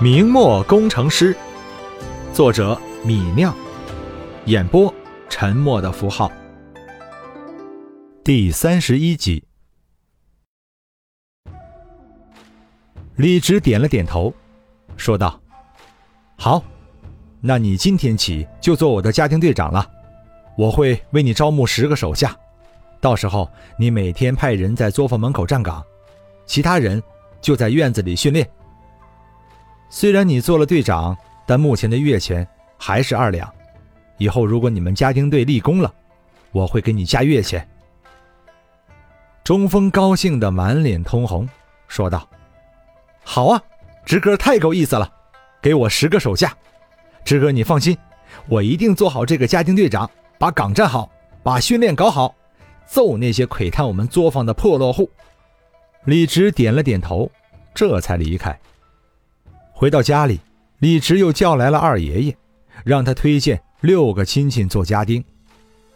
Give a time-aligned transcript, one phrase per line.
[0.00, 1.36] 明末工程师，
[2.32, 3.52] 作者米酿，
[4.44, 4.94] 演播
[5.28, 6.30] 沉默的符号。
[8.22, 9.42] 第三十一集，
[13.16, 14.32] 李直点了点头，
[14.96, 15.40] 说道
[16.38, 16.62] ：“好，
[17.40, 19.84] 那你今天起就做我的家庭队长了。
[20.56, 22.36] 我会为你招募十个手下，
[23.00, 25.84] 到时候你每天派人在作坊门口站岗，
[26.46, 27.02] 其他人
[27.40, 28.48] 就在院子里训练。”
[29.90, 31.16] 虽然你做了队长，
[31.46, 32.46] 但目前的月钱
[32.76, 33.52] 还是二两。
[34.18, 35.92] 以后如果你们家丁队立功了，
[36.52, 37.66] 我会给你加月钱。
[39.44, 41.48] 中锋高兴的满脸通红，
[41.86, 42.28] 说道
[43.24, 43.62] ：“好啊，
[44.04, 45.10] 直哥太够意思了，
[45.62, 46.54] 给我十个手下。
[47.24, 47.96] 直哥你放心，
[48.46, 51.10] 我一定做好这个家丁队长，把岗站好，
[51.42, 52.34] 把训练搞好，
[52.86, 55.10] 揍那些窥探我们作坊的破落户。”
[56.04, 57.30] 李直点了点头，
[57.74, 58.58] 这才离开。
[59.78, 60.40] 回到家里，
[60.80, 62.36] 李直又叫来了二爷爷，
[62.84, 65.24] 让他推荐六个亲戚做家丁。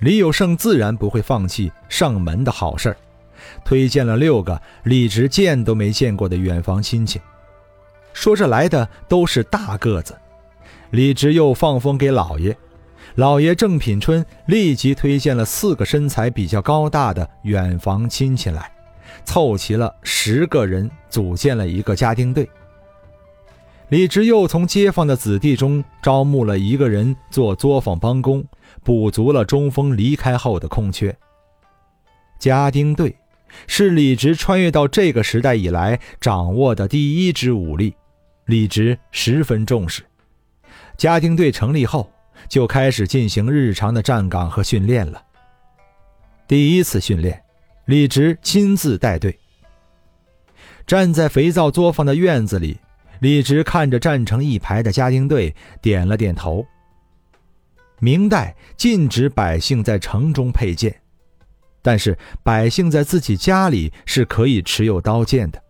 [0.00, 2.96] 李有胜自然不会放弃上门的好事儿，
[3.64, 7.20] 推荐了六个李直见都没见过的远房亲戚。
[8.12, 10.12] 说这来的都是大个子，
[10.90, 12.56] 李直又放风给老爷，
[13.14, 18.68] 老爷郑品春立即推荐了四个身材比较高大的远房亲戚来，
[19.24, 22.50] 凑齐了十个人，组建了一个家丁队。
[23.90, 28.44] 李直又从街坊的子弟中招募了一个人做作坊帮工，
[28.84, 31.16] 补足了中锋离开后的空缺。
[32.38, 33.16] 家丁队
[33.66, 37.94] 是李直穿越到这个时代以来掌握的第一支武力，
[38.44, 40.02] 李直十分重视。
[40.98, 42.12] 家丁队成立后，
[42.46, 45.22] 就开始进行日常的站岗和训练了。
[46.46, 47.42] 第一次训练，
[47.86, 49.38] 李直亲自带队，
[50.86, 52.76] 站在肥皂作坊的院子里。
[53.20, 56.66] 李直看着站成一排的家丁队，点了点头。
[58.00, 60.94] 明代禁止百姓在城中佩剑，
[61.82, 65.60] 但是百姓在自己家里是可以持有刀剑的。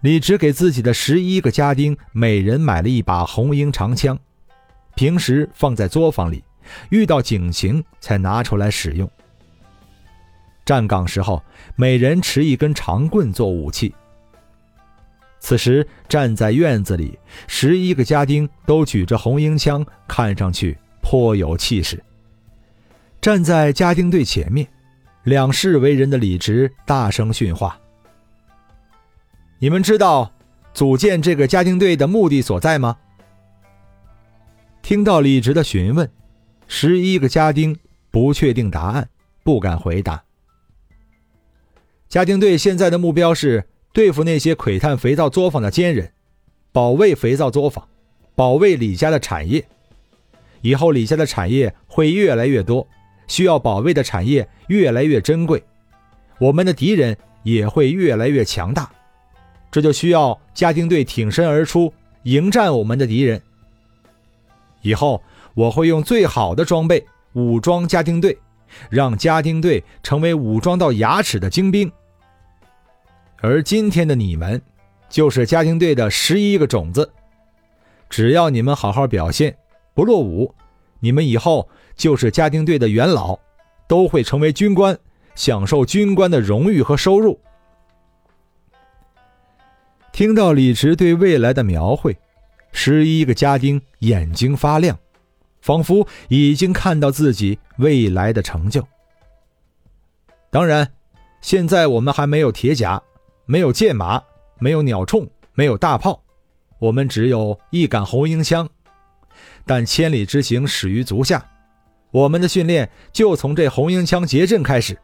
[0.00, 4.18] 李直给自己的十一个家丁每人买了一把红缨长枪，
[4.96, 6.42] 平时放在作坊里，
[6.90, 9.08] 遇到警情才拿出来使用。
[10.64, 11.42] 站岗时候，
[11.76, 13.94] 每人持一根长棍做武器。
[15.40, 22.02] 此时站在院子里，十一个家丁都举着红缨枪，看上去颇有气势。
[23.20, 24.66] 站在家丁队前面，
[25.22, 27.78] 两世为人的李直大声训话
[29.58, 30.32] ：“你们知道
[30.74, 32.96] 组建这个家丁队的目的所在吗？”
[34.82, 36.10] 听到李直的询问，
[36.66, 37.78] 十一个家丁
[38.10, 39.08] 不确定答案，
[39.44, 40.22] 不敢回答。
[42.08, 43.68] 家丁队现在的目标是。
[43.98, 46.12] 对付那些窥探肥皂作坊的奸人，
[46.70, 47.84] 保卫肥皂作坊，
[48.36, 49.66] 保卫李家的产业。
[50.60, 52.86] 以后李家的产业会越来越多，
[53.26, 55.60] 需要保卫的产业越来越珍贵，
[56.38, 58.88] 我们的敌人也会越来越强大。
[59.68, 61.92] 这就需要家丁队挺身而出，
[62.22, 63.42] 迎战我们的敌人。
[64.82, 65.20] 以后
[65.54, 68.38] 我会用最好的装备武装家丁队，
[68.90, 71.90] 让家丁队成为武装到牙齿的精兵。
[73.40, 74.60] 而今天的你们，
[75.08, 77.08] 就是家庭队的十一个种子。
[78.10, 79.56] 只要你们好好表现，
[79.94, 80.52] 不落伍，
[80.98, 83.38] 你们以后就是家庭队的元老，
[83.86, 84.98] 都会成为军官，
[85.36, 87.38] 享受军官的荣誉和收入。
[90.10, 92.18] 听到李直对未来的描绘，
[92.72, 94.98] 十一个家丁眼睛发亮，
[95.60, 98.84] 仿佛已经看到自己未来的成就。
[100.50, 100.90] 当然，
[101.40, 103.00] 现在我们还没有铁甲。
[103.50, 104.22] 没有箭马，
[104.58, 106.22] 没有鸟铳，没有大炮，
[106.78, 108.68] 我们只有一杆红缨枪。
[109.64, 111.42] 但千里之行，始于足下。
[112.10, 114.98] 我们的训练就从这红缨枪结阵开始。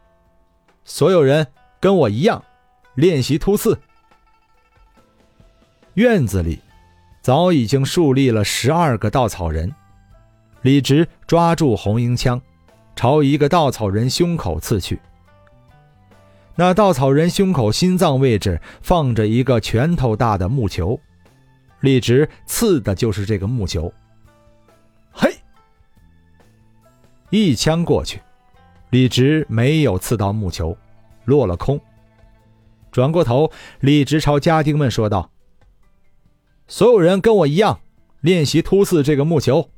[0.83, 1.47] 所有人
[1.79, 2.43] 跟我一样，
[2.93, 3.75] 练习突刺。
[5.95, 6.59] 院子里
[7.23, 9.73] 早已经树立了十二个稻草人。
[10.61, 12.39] 李直抓住红缨枪，
[12.95, 14.99] 朝一个稻草人胸口刺去。
[16.57, 20.99] 那稻草人胸口心脏位置放着一个拳头大的木球，
[21.81, 23.91] 李直刺的就是这个木球。
[25.11, 25.35] 嘿，
[27.29, 28.21] 一枪过去，
[28.89, 30.77] 李直没有刺到木球，
[31.25, 31.79] 落了空。
[32.89, 35.29] 转过头，李直朝家丁们说道
[36.67, 37.81] ：“所有人跟我一样，
[38.21, 39.69] 练习突刺这个木球，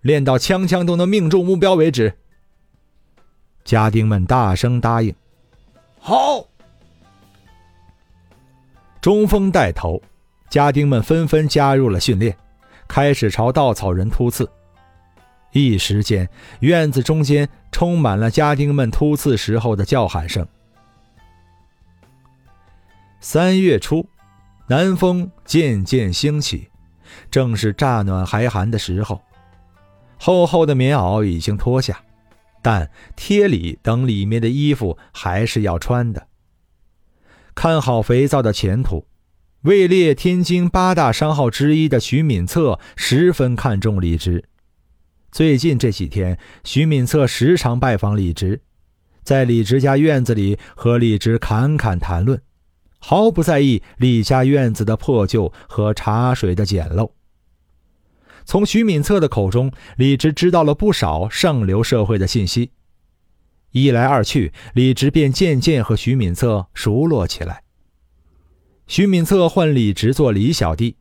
[0.00, 2.18] 练到枪枪都能命中目标为止。”
[3.62, 5.14] 家丁们大声答应。
[6.08, 6.42] 好，
[8.98, 10.00] 中锋带头，
[10.48, 12.34] 家丁们纷纷加入了训练，
[12.88, 14.50] 开始朝稻草人突刺。
[15.52, 16.26] 一时间，
[16.60, 20.48] 院子中间充满了家丁们突刺时候的叫喊声。
[23.20, 24.08] 三月初，
[24.66, 26.70] 南风渐渐兴起，
[27.30, 29.20] 正是乍暖还寒的时候。
[30.18, 32.00] 厚厚的棉袄已经脱下，
[32.68, 36.26] 但贴里等里面的衣服还是要穿的。
[37.54, 39.06] 看好肥皂的前途，
[39.62, 44.44] 位列天津八大商号之一的徐敏策十分看重李直。
[45.32, 48.60] 最近这几天，徐敏策时常拜访李直，
[49.22, 52.38] 在李直家院子里和李直侃侃谈论，
[52.98, 57.12] 毫不在意李家院子的破旧和茶水的简陋。
[58.48, 62.70] 从徐敏策的口中，李直知道了不少上流社会的信息。
[63.72, 67.62] 一来二去，李直便渐渐和徐敏策熟络起来。
[68.86, 70.96] 徐敏策唤李直做李小弟，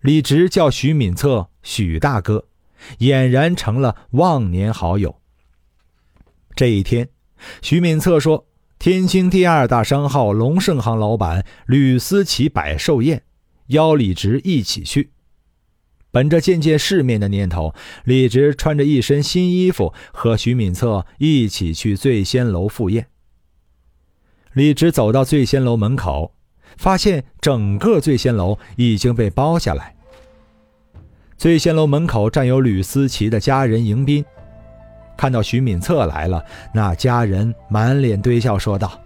[0.00, 2.46] 李直叫徐敏策许大哥，
[3.00, 5.20] 俨然成了忘年好友。
[6.56, 7.10] 这一天，
[7.60, 8.46] 徐敏策说
[8.80, 13.24] ：“天津第二大商号龙盛行老板吕思齐摆寿宴，
[13.66, 15.10] 邀李直一起去。”
[16.18, 17.72] 本着见见世面的念头，
[18.02, 23.06] 李直穿着一身新衣服，和徐敏策一起去醉仙楼赴宴。
[24.52, 26.32] 李直走到醉仙楼门口，
[26.76, 29.94] 发现整个醉仙楼已经被包下来。
[31.36, 34.24] 醉仙楼门口站有吕思齐的家人迎宾，
[35.16, 36.44] 看到徐敏策来了，
[36.74, 39.00] 那家人满脸堆笑，说道：“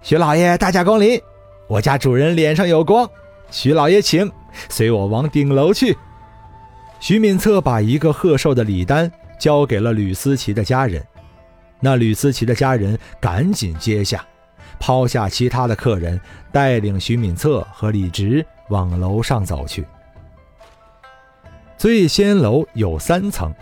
[0.00, 1.20] 徐老爷大驾光临，
[1.66, 3.10] 我家主人脸上有光，
[3.50, 4.30] 徐老爷请。”
[4.68, 5.96] 随我往顶楼去。
[7.00, 11.04] 徐敏策把一个贺寿的礼单交给了吕思齐的家人，
[11.80, 14.24] 那吕思齐的家人赶紧接下，
[14.78, 16.20] 抛下其他的客人，
[16.52, 19.84] 带领徐敏策和李直往楼上走去。
[21.76, 23.52] 醉仙楼有三层，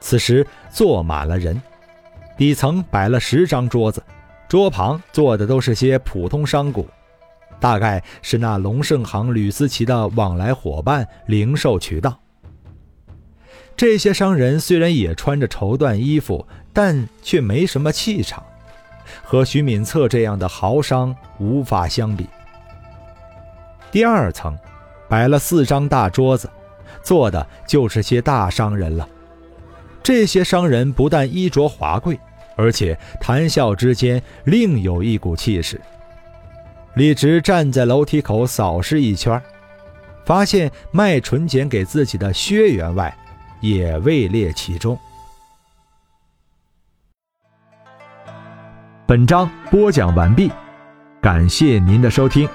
[0.00, 1.60] 此时坐满了人，
[2.38, 4.02] 底层摆了十张桌子，
[4.48, 6.82] 桌旁坐的都是些普通商贾。
[7.60, 12.18] 大概是那龙盛行吕思齐的往来伙伴、零售渠道。
[13.76, 18.42] 这些商人虽然也穿着绸缎衣服，但却没什么气场，
[19.22, 22.26] 和徐敏策这样的豪商无法相比。
[23.90, 24.56] 第二层
[25.08, 26.48] 摆了四张大桌子，
[27.02, 29.08] 坐的就是些大商人了。
[30.02, 32.18] 这些商人不但衣着华贵，
[32.56, 35.80] 而且谈笑之间另有一股气势。
[36.94, 39.40] 李直站在楼梯口扫视一圈，
[40.26, 43.16] 发现卖纯碱给自己的薛员外
[43.60, 44.98] 也位列其中。
[49.06, 50.50] 本章播讲完毕，
[51.20, 52.48] 感谢您的收听。